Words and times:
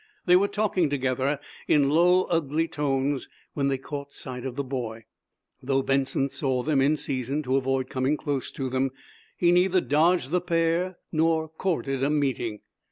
They 0.25 0.35
were 0.35 0.47
talking 0.47 0.89
together, 0.89 1.39
in 1.67 1.91
low, 1.91 2.23
ugly 2.23 2.67
tones, 2.67 3.29
when 3.53 3.67
they 3.67 3.77
caught 3.77 4.13
sight 4.15 4.47
of 4.47 4.55
the 4.55 4.63
boy. 4.63 5.03
Though 5.61 5.83
Benson 5.83 6.27
saw 6.29 6.63
them 6.63 6.81
in 6.81 6.97
season 6.97 7.43
to 7.43 7.55
avoid 7.55 7.87
coming 7.91 8.17
close 8.17 8.49
to 8.53 8.67
them, 8.67 8.89
he 9.37 9.51
neither 9.51 9.79
dodged 9.79 10.31
the 10.31 10.41
pair 10.41 10.97
nor 11.11 11.47
courted 11.49 12.01
a 12.01 12.09
meeting. 12.09 12.61